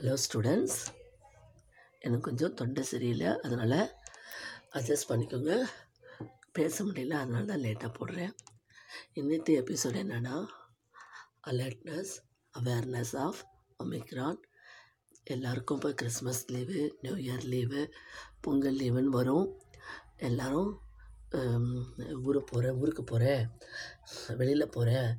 Hello 0.00 0.14
students 0.22 0.76
எனக்கு 2.04 2.26
கொஞ்சம் 2.26 2.54
தொண்டை 2.58 2.82
சரியில்லை. 2.90 3.30
அதனால் 3.44 3.80
அட்ஜஸ்ட் 4.76 5.08
பண்ணிக்கோங்க. 5.10 5.54
பேச 6.58 6.84
முடியல. 6.84 7.16
அதனால 7.22 7.42
தான் 7.50 7.62
லேட்டாக 7.64 7.90
போடுறேன். 7.98 8.32
இன்னைக்கு 9.20 9.56
எபிசோட் 9.62 9.98
என்னென்னா 10.02 10.36
அலர்ட்னஸ் 11.50 12.12
அவேர்னஸ் 12.60 13.12
ஆஃப் 13.24 13.42
ஒமிக்ரான் 13.84 14.40
எல்லாருக்கும் 15.34 15.80
இப்போ 15.80 15.90
Christmas 16.02 16.42
leave 16.54 16.80
new 17.02 17.14
year 17.26 17.44
leave 17.54 17.82
Pongal 18.46 18.80
லீவுன்னு 18.82 19.14
வரும். 19.18 19.46
எல்லோரும் 20.28 20.72
ஊருக்கு 22.28 22.48
போகிறேன் 22.54 22.80
ஊருக்கு 22.82 23.06
போகிறேன் 23.12 23.44
வெளியில் 24.40 24.74
போகிறேன் 24.78 25.12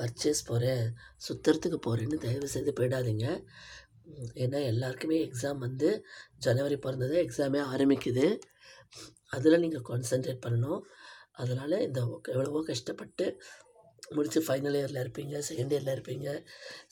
பர்ச்சேஸ் 0.00 0.42
போகிறேன் 0.50 0.84
சுற்றுறதுக்கு 1.26 1.80
போகிறேன்னு 1.88 2.24
தயவு 2.26 2.52
செய்து 2.56 2.72
போயிடாதீங்க. 2.80 3.28
ஏன்னா 4.44 4.60
எல்லாருக்குமே 4.72 5.18
எக்ஸாம் 5.26 5.60
வந்து 5.66 5.88
ஜனவரி 6.46 6.76
பிறந்தது 6.84 7.16
எக்ஸாமே 7.24 7.60
ஆரம்பிக்குது. 7.72 8.26
அதில் 9.36 9.62
நீங்கள் 9.64 9.86
கான்சென்ட்ரேட் 9.90 10.44
பண்ணணும். 10.46 10.80
அதனால் 11.42 11.76
இந்த 11.86 12.00
எவ்வளவோ 12.34 12.62
கஷ்டப்பட்டு 12.70 13.26
முடித்து 14.16 14.40
ஃபைனல் 14.46 14.76
இயரில் 14.78 15.02
இருப்பீங்க 15.02 15.36
செகண்ட் 15.48 15.72
இயரில் 15.74 15.94
இருப்பீங்க. 15.94 16.28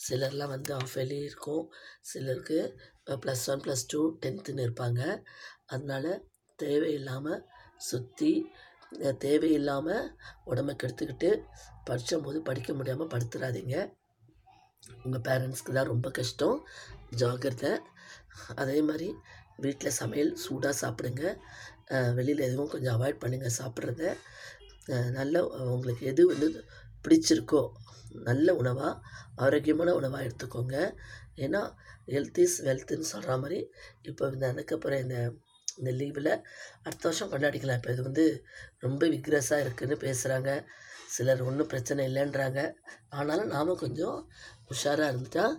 சிலர்லாம் 0.04 0.52
வந்து 0.54 0.73
ஆஃப் 0.78 0.95
இயர்லி 0.96 1.18
இருக்கும். 1.28 1.65
சிலருக்கு 2.10 2.59
ப்ளஸ் 3.24 3.45
ஒன் 3.52 3.62
ப்ளஸ் 3.65 3.84
டூ 3.92 4.01
டென்த்துன்னு 4.24 4.66
இருப்பாங்க. 4.68 5.02
அதனால் 5.74 6.12
தேவையில்லாமல் 6.59 7.42
சுற்றி 7.88 8.32
தேவையில்லாமல் 9.24 10.06
உடம்ப 10.51 10.70
கெடுத்துக்கிட்டு 10.80 11.30
படித்த 11.88 12.18
போது 12.24 12.38
படிக்க 12.48 12.70
முடியாமல் 12.79 13.12
படுத்துறாதீங்க. 13.12 13.77
உங்கள் 15.04 15.24
பேரண்ட்ஸ்க்கு 15.28 15.72
தான் 15.76 15.90
ரொம்ப 15.92 16.08
கஷ்டம். 16.18 16.56
ஜாக்கிரதை. 17.20 17.72
அதே 18.62 18.78
மாதிரி 18.88 19.09
வீட்டில் 19.64 19.98
சமையல் 20.00 20.32
சூடாக 20.45 20.74
சாப்பிடுங்க. 20.82 21.22
வெளியில் 22.18 22.46
எதுவும் 22.48 22.72
கொஞ்சம் 22.74 22.96
அவாய்ட் 22.96 23.22
பண்ணுங்கள் 23.22 23.59
சாப்பிட்றத. 23.60 24.02
நல்ல 25.18 25.42
உங்களுக்கு 25.74 26.04
எது 26.12 26.22
வந்து 26.32 26.48
பிடிச்சிருக்கோ 27.04 27.62
நல்ல 28.28 28.54
உணவாக 28.60 28.92
ஆரோக்கியமான 29.45 29.95
உணவாக 30.00 30.26
எடுத்துக்கோங்க. 30.26 30.76
ஏன்னா 31.44 31.60
ஹெல்த் 32.15 32.40
இஸ் 32.44 32.59
வெல்த்துன்னு 32.68 33.12
சொல்கிற 33.12 33.37
மாதிரி 33.42 33.59
இப்போ 34.10 34.24
இந்த 34.34 34.44
நடக்க 34.52 35.00
இந்த 35.04 35.18
இந்த 35.80 35.90
லீவில் 36.00 36.32
அடுத்த 36.86 37.04
வருஷம் 37.09 37.32
கொண்டாடிக்கலாம். 37.32 37.78
இப்போ 37.80 37.92
இது 37.95 38.02
வந்து 38.09 38.24
ரொம்ப 38.84 39.02
விக்ரஸாக 39.14 39.64
இருக்குதுன்னு 39.64 39.98
பேசுகிறாங்க 40.06 40.52
சிலர் 41.14 41.42
ஒன்றும் 41.48 41.70
பிரச்சனை 41.72 42.02
இல்லைன்றாங்க. 42.10 42.60
ஆனாலும் 43.18 43.52
நாம் 43.54 43.80
கொஞ்சம் 43.84 44.18
உஷாராக 44.72 45.10
இருந்துட்டால் 45.12 45.56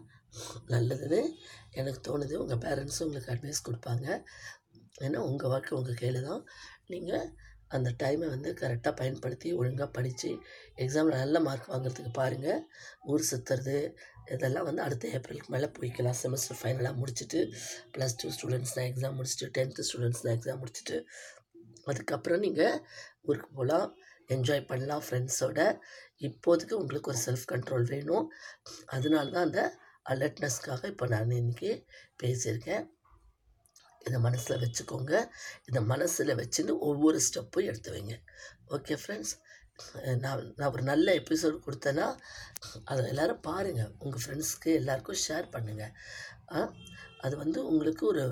நல்லதுன்னு 0.74 1.22
எனக்கு 1.80 2.00
தோணுது. 2.08 2.36
உங்கள் 2.44 2.62
பேரண்ட்ஸும் 2.66 3.08
உங்களுக்கு 3.08 3.32
அட்வைஸ் 3.34 3.66
கொடுப்பாங்க. 3.68 4.08
ஏன்னா 5.06 5.20
உங்கள் 5.30 5.52
வாழ்க்கை 5.54 5.74
உங்கள் 5.80 6.00
கையில் 6.02 6.28
தான். 6.30 6.44
நீங்கள் 6.94 7.28
அந்த 7.76 7.90
டைமை 8.04 8.28
வந்து 8.34 8.50
கரெக்டாக 8.62 8.94
பயன்படுத்தி 9.02 9.50
ஒழுங்காக 9.60 9.90
படித்து 9.98 10.30
எக்ஸாமில் 10.84 11.22
நல்ல 11.24 11.40
மார்க் 11.48 11.72
வாங்குறதுக்கு 11.74 12.12
பாருங்கள் 12.14 12.62
ஊர் 13.12 13.30
சுற்றுறது 13.32 13.78
இதெல்லாம் 14.34 14.68
வந்து 14.70 14.82
அடுத்த 14.86 15.08
ஏப்ரலுக்கு 15.18 15.54
மேலே 15.54 15.68
போய்க்கலாம். 15.78 16.18
செமஸ்டர் 16.24 16.60
ஃபைனலாக 16.62 17.00
முடிச்சுட்டு 17.02 17.40
ப்ளஸ் 17.96 18.18
டூ 18.22 18.30
ஸ்டூடெண்ட்ஸ்னால் 18.36 18.88
எக்ஸாம் 18.92 19.18
முடிச்சுட்டு 19.20 19.48
டென்த்து 19.58 19.86
ஸ்டூடெண்ட்ஸ்னால் 19.90 20.36
எக்ஸாம் 20.38 20.62
முடிச்சுட்டு 20.64 20.98
அதுக்கப்புறம் 21.86 22.44
நீங்கள் 22.46 22.78
ஊருக்கு 23.28 23.50
போகலாம் 23.58 23.88
என்ஜாய் 24.36 24.68
பண்ணலாம் 24.72 25.04
ஃப்ரெண்ட்ஸோட 25.06 25.60
இப்போதைக்கு 26.28 26.74
உங்களுக்கு 26.82 27.12
ஒரு 27.12 27.20
செல்ஃப் 27.26 27.46
கண்ட்ரோல் 27.52 27.88
வேணும். 27.94 28.26
அதனால 28.96 29.26
தான் 29.36 29.48
அந்த 29.48 29.62
அலர்ட்னஸ்க்காக 30.12 30.90
இப்போ 30.94 31.06
நான் 31.08 31.38
இன்றைக்கி 31.42 31.72
பேசியிருக்கேன். 32.24 32.86
இதை 34.08 34.18
மனசில் 34.28 34.62
வச்சுக்கோங்க. 34.64 35.14
இதை 35.70 35.82
மனசில் 35.94 36.38
வச்சுன்னு 36.42 36.76
ஒவ்வொரு 36.90 37.20
ஸ்டெப்பும் 37.28 37.68
எடுத்து 37.72 37.90
வைங்க. 37.96 38.16
ஓகே 38.76 38.96
ஃப்ரெண்ட்ஸ் 39.02 39.34
நான் 40.24 40.42
நான் 40.58 40.72
ஒரு 40.76 40.84
நல்ல 40.90 41.08
எபிசோட் 41.20 41.56
கொடுத்தேன்னா 41.66 42.08
அதை 42.92 43.02
எல்லோரும் 43.12 43.44
பாருங்கள் 43.50 43.94
உங்கள் 44.04 44.24
ஃப்ரெண்ட்ஸ்க்கு 44.24 44.72
எல்லாருக்கும் 44.80 45.22
ஷேர் 45.28 45.48
பண்ணுங்கள் 45.56 45.94
அது 47.26 47.36
வந்து 47.44 47.60
உங்களுக்கு 47.72 48.04
ஒரு 48.12 48.26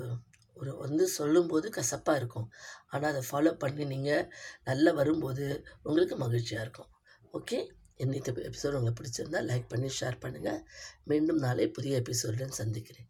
ஒரு 0.56 0.72
வந்து 0.84 1.04
சொல்லும்போது 1.18 1.66
கசப்பாக 1.76 2.20
இருக்கும். 2.20 2.48
ஆனால் 2.92 3.10
அதை 3.12 3.22
ஃபாலோ 3.28 3.52
பண்ணி 3.62 3.84
நீங்கள் 3.92 4.26
நல்லா 4.68 4.90
வரும்போது 5.00 5.46
உங்களுக்கு 5.86 6.16
மகிழ்ச்சியாக 6.24 6.64
இருக்கும். 6.66 6.90
ஓகே 7.38 7.58
இன்னைக்கு 8.04 8.32
எபிசோடு 8.50 8.78
உங்களுக்கு 8.78 9.00
பிடிச்சிருந்தால் 9.00 9.48
லைக் 9.50 9.70
பண்ணி 9.72 9.88
ஷேர் 10.00 10.22
பண்ணுங்கள் 10.24 10.60
மீண்டும் 11.12 11.40
நாளை 11.46 11.68
புதிய 11.78 12.02
எபிசோடுடன் 12.02 12.58
சந்திக்கிறேன். 12.60 13.08